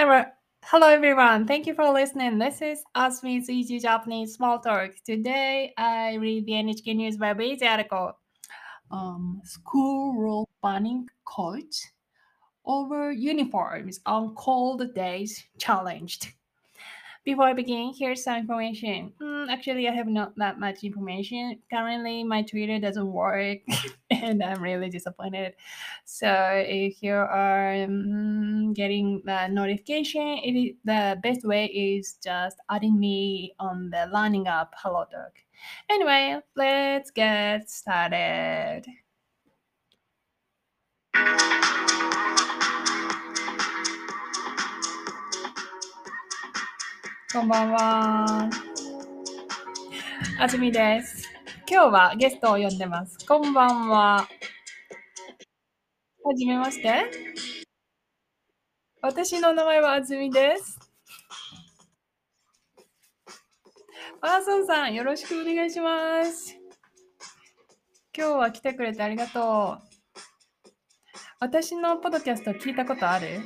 [0.00, 1.44] Hello, everyone.
[1.44, 2.38] Thank you for listening.
[2.38, 4.92] This is Asmi's Easy Japanese Small Talk.
[5.04, 8.12] Today I read the NHK News Web Easy article.
[8.92, 11.84] Um, school rule banning coats
[12.64, 16.28] over uniforms on cold days challenged.
[17.28, 19.12] Before I begin, here's some information.
[19.20, 21.60] Mm, actually, I have not that much information.
[21.68, 23.58] Currently, my Twitter doesn't work,
[24.10, 25.52] and I'm really disappointed.
[26.06, 26.26] So,
[26.64, 32.98] if you are mm, getting the notification, it is, the best way is just adding
[32.98, 35.44] me on the Learning Up Hello Talk.
[35.90, 38.86] Anyway, let's get started.
[47.30, 48.48] こんばんは。
[50.40, 51.28] あずみです。
[51.70, 53.18] 今日はゲストを呼んでます。
[53.26, 54.26] こんばんは。
[56.24, 57.04] はじめまして。
[59.02, 60.78] 私の名前はあずみです。
[64.22, 66.56] パーソンさん、よろしくお願いします。
[68.16, 69.82] 今日は来てくれてありがとう。
[71.40, 73.42] 私のポッドキャスト聞いたことある？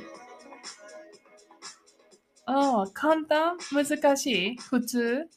[2.45, 3.57] ああ、簡単？
[3.71, 4.57] 難しい？
[4.57, 5.29] 普通？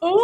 [0.00, 0.18] おお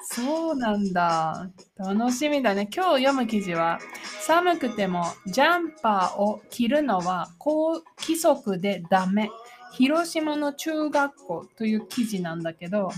[0.00, 1.50] そうなんだ。
[1.76, 2.68] 楽しみだね。
[2.74, 3.78] 今日読む記事は、
[4.20, 9.30] 寒くてもジャンパーを着るのはこう規則でダメ。
[9.72, 12.90] 広島の中学校という記事なんだけど、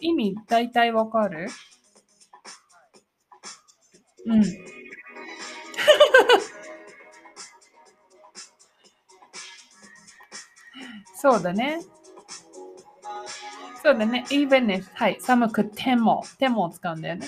[0.00, 1.48] 意味大体わかる？
[4.26, 4.42] うん。
[11.20, 11.80] そうだね。
[13.82, 14.24] そうだね。
[14.30, 15.18] even if はい。
[15.20, 17.26] 寒くても、てもを使うんだよね。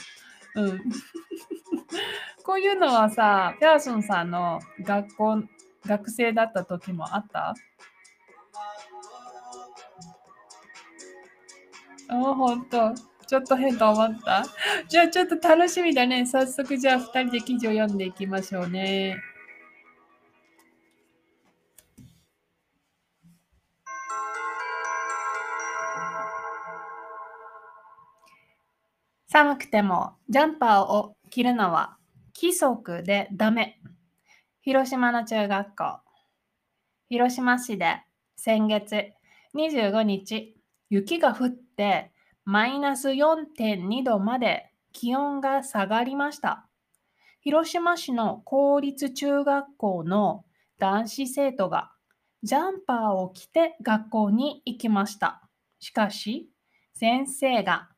[0.54, 0.80] うん。
[2.44, 5.42] こういうのはさ、ペアソンさんの学校、
[5.86, 7.55] 学生だった時もあった？
[12.08, 12.94] あ、ほんと。
[13.27, 14.44] ちょっと変と思った？
[14.88, 16.27] じゃあちょっと楽しみだね。
[16.27, 19.17] 早速じゃあ2人で記事を読んでいきましょうね。
[29.62, 31.96] くてもジャンパーを着るのは
[32.34, 33.80] 規則でダメ。
[34.61, 36.00] 広島の中学校。
[37.08, 38.02] 広島市で
[38.36, 39.12] 先月
[39.55, 40.56] 25日、
[40.90, 42.11] 雪が降って
[42.45, 46.67] マイナス4.2度まで気温が下がりました。
[47.40, 50.44] 広島市の公立中学校の
[50.79, 51.92] 男子生徒が
[52.42, 55.48] ジャンパーを着て学校に行きました。
[55.79, 56.48] しかし、
[56.94, 57.92] 先生が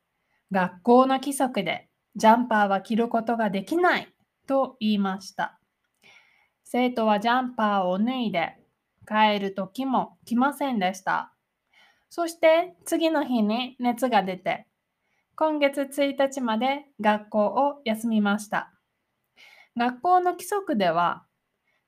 [0.51, 4.13] 学校の規則でジャンパーは着ることができない
[4.47, 5.59] と言いました。
[6.63, 8.57] 生徒はジャンパーを脱いで
[9.07, 11.33] 帰る時も来ませんでした。
[12.09, 14.67] そして次の日に熱が出て、
[15.35, 18.71] 今月1日まで学校を休みました。
[19.77, 21.25] 学校の規則では、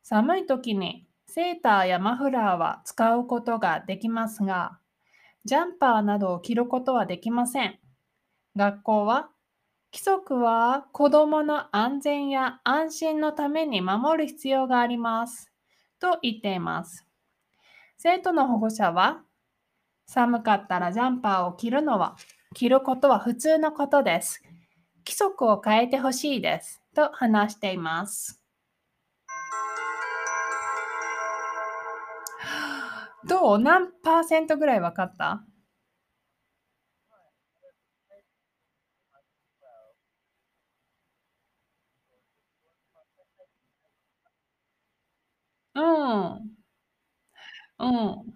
[0.04, 4.80] 寒い時にセーターやマフラーは使うことができますが、
[5.46, 7.80] ジャンパーなどを着ることはできません。
[8.58, 9.30] 学校は
[9.94, 15.50] 規則は子どもの安全や安心のために守る必要があります。
[16.00, 17.06] と言っています。
[17.98, 19.24] 生徒の保護者は
[20.06, 22.18] 寒かったらジャンパーを着るのは
[22.54, 24.42] 着ることは普通のことです。
[25.06, 26.82] 規則を変えてほしいです。
[26.94, 28.42] と話しています。
[33.26, 33.60] どう？
[33.60, 35.44] 何パーセントぐらい分かった？
[46.08, 46.58] うん。
[47.80, 48.34] うん。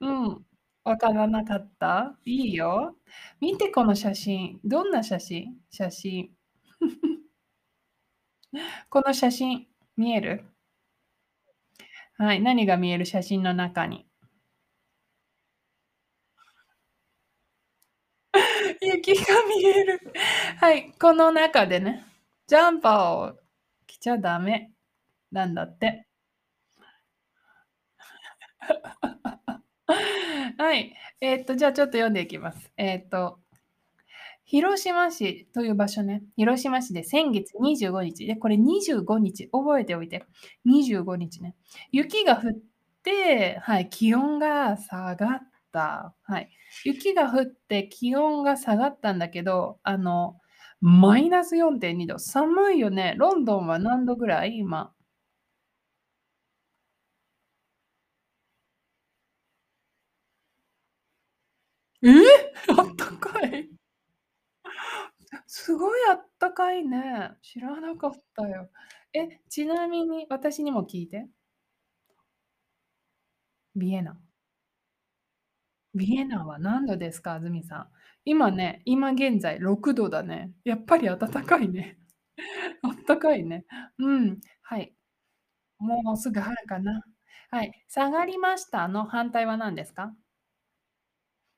[0.00, 0.46] うん。
[0.84, 2.18] わからなかった？
[2.24, 2.96] いいよ。
[3.40, 4.60] 見てこの写真。
[4.64, 5.56] どんな写真？
[5.70, 6.30] 写真。
[8.90, 9.66] この写真、
[9.96, 10.44] 見える？
[12.16, 12.40] はい。
[12.42, 14.06] 何が見える写真の中に？
[18.80, 20.00] 雪が見える。
[20.58, 20.92] はい。
[21.00, 22.04] この中でね、
[22.46, 23.38] ジャンパーを
[23.86, 24.72] 着ちゃダメ
[25.32, 26.07] なんだって。
[30.58, 30.94] はい。
[31.20, 32.70] えーっと、じゃあちょっと読んでいきます。
[32.76, 33.38] えーっと、
[34.44, 40.24] 広島市という場所ね、広島市で先月25日、で、これ25日、覚えておいて、
[40.64, 41.54] 25日ね、
[41.92, 42.52] 雪が降っ
[43.02, 45.40] て、はい、気温が下がっ
[45.72, 46.14] た。
[46.22, 46.48] はい。
[46.84, 50.38] 雪が降って気温が下がったんだけど、あの、
[50.80, 52.18] マイナス4.2度。
[52.18, 53.14] 寒いよね。
[53.18, 54.56] ロンドンは何度ぐらい？
[54.58, 54.92] 今。
[62.02, 62.08] え！
[62.76, 63.68] あったかい。
[65.46, 67.32] すごいあったかいね。
[67.42, 68.70] 知らなかったよ。
[69.14, 71.28] え、ちなみに私にも聞いて。
[73.74, 74.20] ビエナ。
[75.94, 77.34] ビエナは何度ですか？
[77.34, 77.88] あずみさん。
[78.24, 80.52] 今ね、今現在6度だね。
[80.64, 81.98] やっぱり暖かいね。
[82.82, 83.66] あったかいね。
[83.98, 84.94] うん、はい。
[85.78, 87.02] もうすぐ春かな。
[87.50, 87.72] はい。
[87.88, 90.14] 下がりましたの反対は何ですか？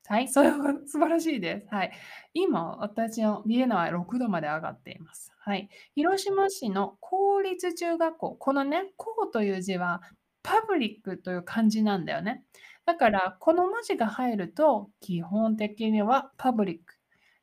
[0.07, 1.69] はい、それは 素晴らしいです。
[1.75, 1.93] はい。
[2.35, 5.33] 今、私のビエナは6度まで上がっています。
[5.39, 5.69] はい。
[5.95, 10.03] 広島市の公立中学校、このね、公という字は
[10.43, 12.45] パブリックという漢字なんだよね。
[12.87, 16.95] だから、この文字が入ると、基本的にはパブリック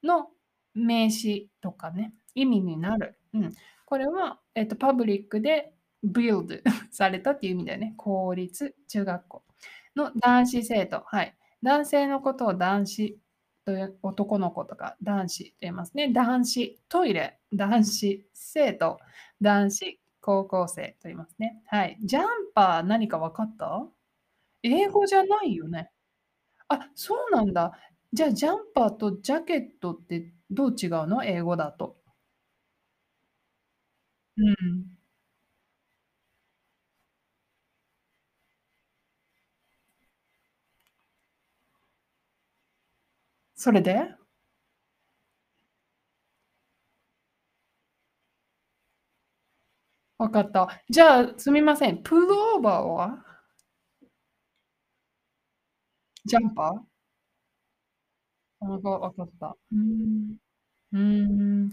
[0.03, 0.29] の
[0.73, 3.17] 名詞とかね、意味になる。
[3.33, 3.53] うん。
[3.85, 6.61] これは、えっと、パブリックで build
[6.91, 7.93] されたっていう意味だよね。
[7.97, 9.43] 公立中学校
[9.95, 11.03] の男子生徒。
[11.05, 11.36] はい。
[11.61, 13.19] 男性のことを男子
[13.65, 16.11] という男の子とか男子と言いますね。
[16.13, 18.99] 男子トイレ、男子生徒、
[19.41, 21.61] 男子高校生と言いますね。
[21.67, 21.97] はい。
[22.03, 22.25] ジャン
[22.55, 23.87] パー何か分かった？
[24.63, 25.91] 英語じゃないよね。
[26.69, 27.73] あ、そうなんだ。
[28.13, 31.25] じゃあ、ジャンパーとジャケットってどう違うの？
[31.25, 31.97] 英語だと。
[34.37, 34.96] うん。
[43.57, 44.07] それで？
[50.19, 50.67] わかった。
[50.89, 53.23] じゃあ、すみません、プルオーバーは？
[56.25, 56.87] ジャンパー？
[58.61, 59.55] わかった。
[59.71, 60.37] うん。
[60.93, 61.69] うん。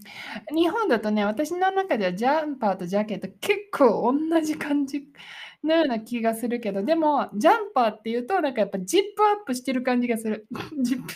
[0.55, 5.09] 日本だとね、私の中ではジャンパーとジャケット結構おんなじ感じ
[5.65, 10.47] のような気がするけど、でも、ジャンパーっていうと、なんかやっぱジップアップしてる感じがする。
[10.83, 11.15] ジップ。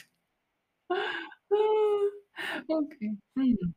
[1.50, 2.76] うーん。
[2.78, 3.16] オッケー。
[3.36, 3.72] うん。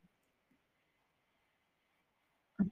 [2.60, 2.72] うん。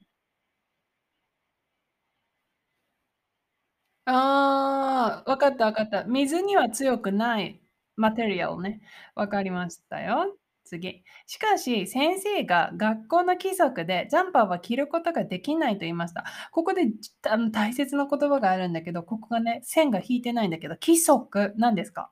[4.05, 6.03] ああ、わかったわかった。
[6.05, 7.61] 水には強くない
[7.95, 8.81] マテリアルね。
[9.15, 10.35] わかりましたよ。
[10.63, 11.03] 次。
[11.27, 16.23] しかし、先生が学校の規則でジャンパーは着ることができないと言いました。
[16.51, 22.09] ここで、じあの、大切な言葉があるんだけど、ここがね、線が引いてないんだけど、規則、何ですか？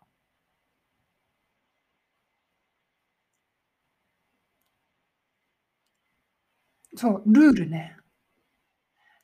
[6.97, 7.95] そう、ルールね。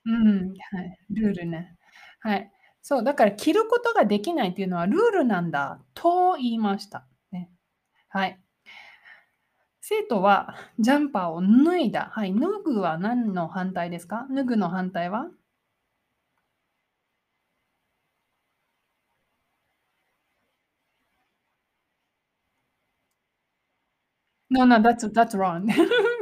[0.05, 1.75] うん、はい、ルールね。
[2.19, 2.51] はい。
[2.81, 7.05] そう、だから着ることができないっていうのはルールなんだと言いました。
[7.31, 7.49] ね。
[8.09, 8.39] はい。
[9.81, 12.09] 生徒はジャンパーを脱いだ。
[12.11, 14.25] はい、脱ぐは何の反対ですか？
[14.33, 15.29] 脱ぐの反対は
[24.49, 25.67] ？No, no, that's that's wrong.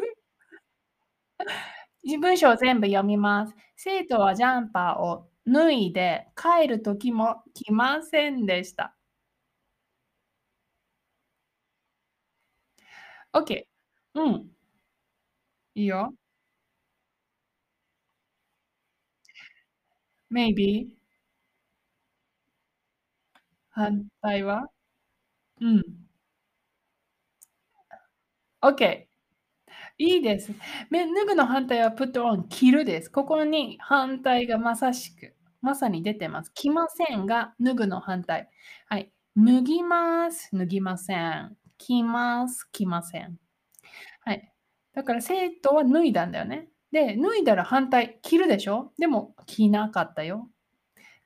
[2.19, 3.56] 文章を全部読みます。
[3.75, 8.95] 生徒はジャンパーを脱いで帰る時も来ませんでした。
[13.33, 14.19] オッケー。
[14.21, 14.51] うん。
[15.75, 16.13] いいよ。
[20.31, 20.87] Maybe
[23.73, 24.68] 反対は？
[25.61, 25.83] うん。
[28.64, 29.10] オッケー。
[30.04, 30.52] いいです。
[30.90, 33.12] め脱ぐの反対は put on 着るです。
[33.12, 36.52] ここに反対がまさしく、まさに出てます。
[36.56, 38.50] 着ませんが脱ぐの反対。
[38.88, 39.12] はい。
[39.38, 41.56] 脱ぎます、脱ぎません。
[41.78, 43.38] 着ます、着ません。
[44.22, 44.52] はい。
[44.96, 46.70] だから生徒は脱いだんだよね。
[46.92, 48.94] で、脱いだら反対、着るでしょ？
[48.98, 50.50] でも着なかったよ。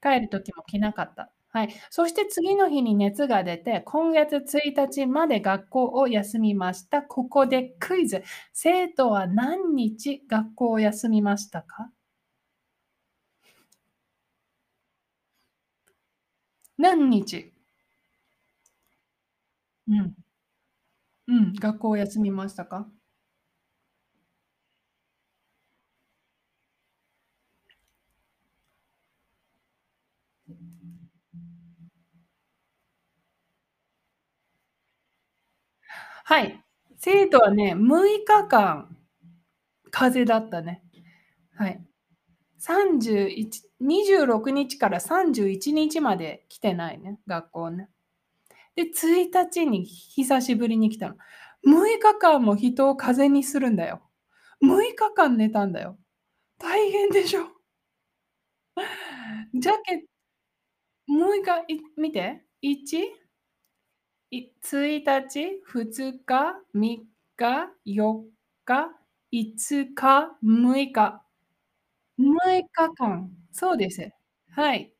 [0.01, 1.31] 帰る時も着なかった。
[1.55, 1.69] はい。
[1.89, 7.01] そして次の日に熱が出て、今月1日まで学校を休みました。
[7.01, 8.23] ここでクイズ。
[8.51, 11.89] 生徒は何日学校を休みましたか？
[16.77, 17.51] 何日？
[19.87, 20.15] うん。
[21.27, 22.87] うん、学校を休みましたか？
[36.27, 36.59] はい。
[36.97, 38.97] 生徒はね、6日間
[39.91, 40.81] 風邪だったね。
[41.55, 41.79] はい。
[42.59, 47.89] 31、26日から31日まで来てないね、学校ね。
[48.75, 51.15] で、1日に久しぶりに来たの。
[51.67, 54.01] 6日間も人を風邪にするんだよ。
[54.63, 55.95] 6日間寝たんだよ。
[56.57, 57.45] 大変でしょ。
[59.53, 60.05] ジャケ
[61.07, 62.97] 6日、い見て、1
[64.35, 67.05] 1日、2日、3
[67.37, 68.23] 日、4
[68.65, 68.89] 日、
[69.31, 71.21] 5日、6日。
[72.19, 73.29] 6日間。
[73.53, 74.11] そうです。
[74.51, 74.91] はい。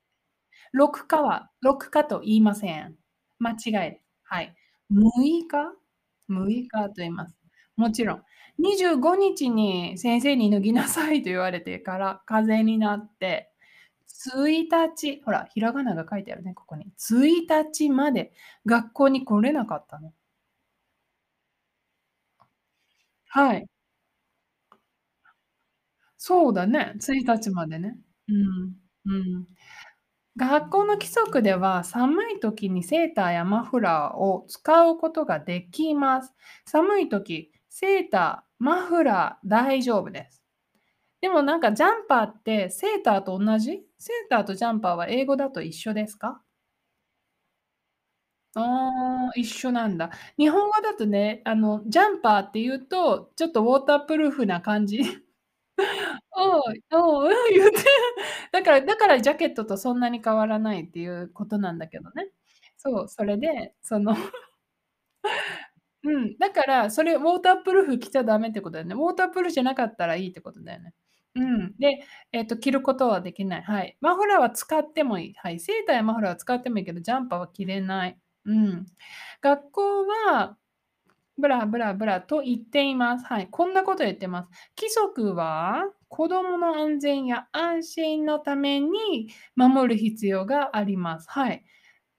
[0.74, 2.96] 6日は6日と言いません。
[3.40, 3.98] 間違い。
[4.24, 4.56] はい。
[4.90, 5.74] 6日
[6.30, 7.36] 6日と言います。
[7.76, 8.24] もちろん。
[8.60, 13.52] 25日に先生に脱ぎなさいと言われてから風邪になって、
[14.08, 16.92] 1日、ほら、ひらがなが書いてあるね、ここに。
[16.98, 18.34] 1日まで
[18.66, 20.14] 学校に来れなかったの。
[23.28, 23.68] はい。
[26.20, 27.98] そうだね、1日までね。
[28.28, 28.74] うん、
[29.06, 29.48] うん。
[30.38, 36.34] 学校の規則では、寒い時にセーターやマフラーを使うことができます。
[36.66, 40.44] 寒い時、セーター、マフラー大丈夫です。
[41.22, 43.84] でもなんかジャンパーってセーターと同じ？
[44.06, 46.42] セーターとジャンパーは英語だと一緒ですか？
[48.58, 48.90] あ
[49.30, 50.12] あ、一緒なんだ。
[50.38, 55.00] 日本語だとね、あの、ジャンパーって言うと、ちょっとウォータープルーフな感じ。
[56.38, 56.62] おう、
[56.94, 57.78] おう、うん、言って。
[58.52, 62.30] だからだからジャケットとそんなに変わらないっていうことなんだけどね。
[62.78, 64.16] そう、それで、その
[66.04, 68.96] うん、だからそれウォータープルーフ着ちゃダメってことだよね。
[68.96, 70.94] ウォータープルーフじゃなかったらいいってことだよね。
[71.36, 71.76] うん。
[71.78, 72.00] で、
[72.32, 73.62] えっと、着ることはできない。
[73.62, 73.98] はい。
[74.00, 75.34] マフラーは使ってもいい。
[75.36, 75.60] はい。
[75.60, 78.18] セーターやマフラーは使ってもいいけど、ジャンパーは着れない。
[78.46, 78.86] うん。
[79.42, 80.58] 学校は
[81.38, 83.26] ブラブラブラと言っています。
[83.26, 83.50] はい。
[83.52, 84.50] こんなこと言ってます。
[84.80, 91.30] 規則は子供の安全や安心のために守る必要があります。
[91.30, 91.66] はい。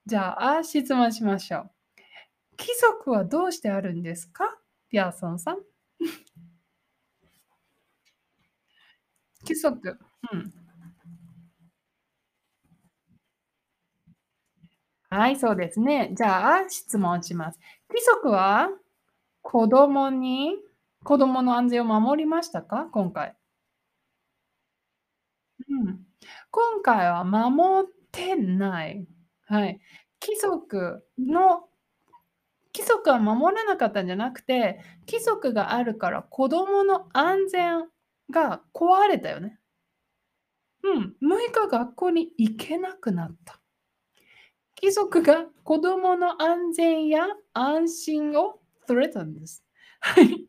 [0.07, 1.71] じゃあ、質問しましょう。
[2.59, 4.59] 規則はどうしてあるんですか？
[4.91, 5.59] ピアソンさん。
[9.47, 9.99] 規則。
[10.33, 10.53] うん。
[15.11, 16.11] はい、そうですね。
[16.17, 17.61] じゃあ、質問します。
[17.89, 18.69] 規則は
[19.43, 20.57] 子供に
[21.05, 22.89] 子供の安全を守りましたか？
[22.93, 23.37] 今回。
[25.69, 26.01] うん。
[26.51, 29.07] 今回は守ってない。
[29.47, 29.81] はい。
[30.25, 31.69] 規則の
[32.75, 37.85] 規則は守らなかったんじゃなくて、規則があるから子供の安全
[38.31, 39.59] が壊れたよね。
[40.83, 43.61] うん、6日学校に行けなくなった。
[44.81, 49.65] 規則が子供の安全や安心を threaten です。
[50.01, 50.47] はい。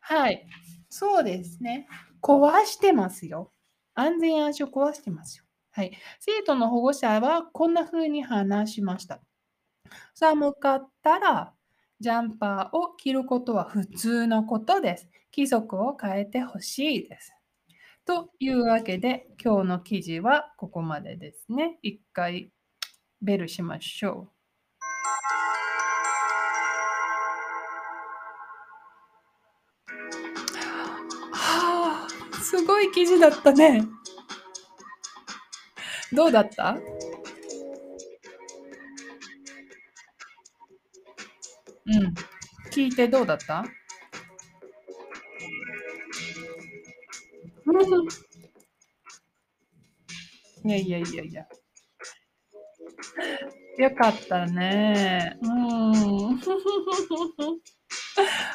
[0.00, 0.46] はい。
[0.88, 1.86] そうですね。
[2.22, 3.52] 壊してますよ。
[3.94, 5.44] 安全安心を壊してますよ。
[5.70, 5.92] はい。
[6.20, 9.20] 生徒の保護者はこんな風に話しました。
[10.14, 11.54] 寒かったら
[12.00, 15.08] ジャンパーを着ることは普通のことです。
[15.36, 17.34] 規則を変えてほしいです。
[18.06, 21.78] というわけで、今日の記事はここまでですね。
[21.82, 22.52] 一回
[23.20, 24.28] ベルしましょう。
[31.32, 33.84] はあ、すごい記事だったね。
[36.12, 36.76] どうだった？
[41.88, 42.14] うん。
[42.70, 43.64] 聞いてどうだった？
[50.64, 51.46] いやいやいやいや。
[53.78, 55.38] よかったね。
[55.42, 55.46] う
[56.34, 56.40] ん。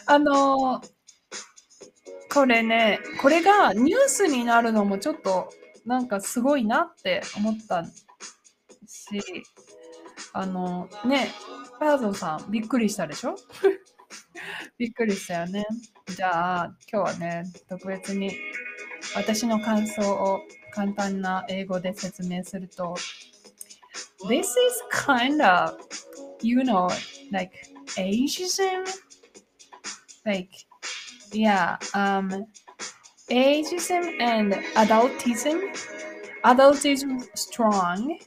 [0.06, 0.82] あの、
[2.34, 5.50] これね、これがニュースになるのもちょっと
[5.86, 7.92] なんかすごいなって思ったし、
[10.34, 11.30] あのね、
[11.84, 13.36] パーソンさんびっくりしたでしょ
[14.78, 15.66] びっくりしたよね。
[16.16, 18.32] じゃあ今日はね、特別に
[19.18, 20.40] 私の感想を
[20.74, 22.96] 簡単な英語で説明すると、
[24.30, 24.54] This is
[24.94, 25.78] kind of,
[26.42, 26.88] you know,
[27.34, 27.52] like
[27.98, 28.86] ageism.
[30.24, 30.50] Like,
[31.34, 32.46] yeah, um,
[33.30, 35.60] ageism and adultism.
[36.46, 38.18] Adultism strong,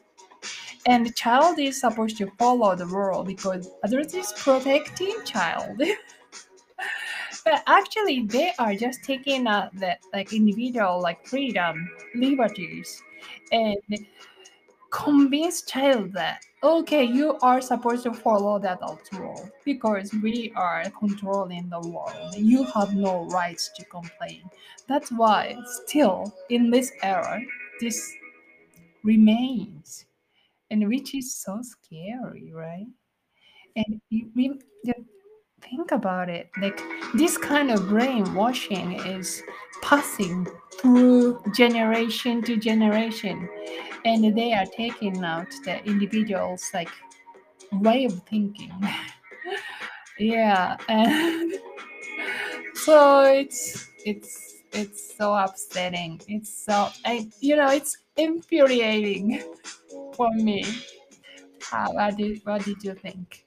[0.86, 5.78] and the child is supposed to follow the rule because adult is protecting child.
[7.44, 13.02] but actually, they are just taking uh, the like individual like freedom, liberties,
[13.50, 13.76] and
[14.90, 20.84] convince child that okay you are supposed to follow the adult rule because we are
[20.98, 22.34] controlling the world.
[22.36, 24.48] You have no rights to complain.
[24.88, 27.40] That's why still in this era
[27.80, 28.14] this
[29.02, 30.05] remains
[30.70, 32.86] and which is so scary right
[33.76, 34.58] and we,
[35.62, 36.50] think about it.
[36.60, 36.80] Like
[37.14, 39.42] this kind of brainwashing is
[39.82, 40.46] passing
[40.80, 43.48] through generation to generation,
[44.04, 46.90] and they are taking out the individuals like
[47.72, 48.72] way of thinking.
[50.18, 51.54] yeah, and
[52.74, 56.20] so it's it's it's so upsetting.
[56.28, 59.42] It's so I you know it's infuriating
[60.14, 60.64] for me.
[61.62, 63.45] How, what did what did you think?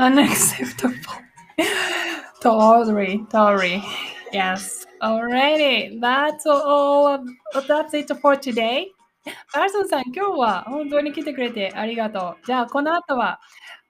[0.00, 0.96] Unacceptable.
[2.40, 3.82] totally, totally.
[4.32, 4.86] Yes.
[5.02, 6.00] Alrighty.
[6.00, 7.22] That's all.
[7.68, 8.86] That's it for today.
[9.52, 12.46] アルソンさん、今日は本当に来てくれてありがとう。
[12.46, 13.40] じゃあ、この後は、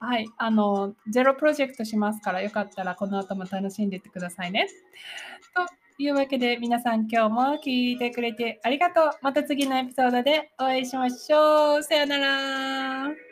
[0.00, 4.66] はい、あの、ゼロプロジェクトしますから、よかったらこの後も楽しんでってくださいね。
[5.54, 9.10] というわけで、皆さん今日も聞いてくれてありがとう。
[9.22, 11.82] また次のエピソードでお会いしましょう。
[11.84, 13.29] さよなら。